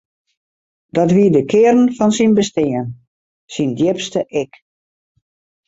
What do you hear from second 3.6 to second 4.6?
djipste ik.